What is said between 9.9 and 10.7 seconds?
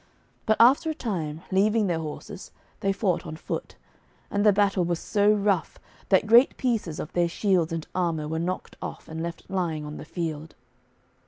the field.